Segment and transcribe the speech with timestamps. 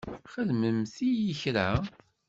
[0.33, 1.67] Xedment-iyi kra?